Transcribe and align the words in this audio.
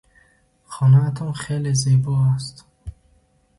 Хонаатон 0.71 1.31
хеле 1.41 1.71
зебо 1.81 2.13
аст. 2.33 2.55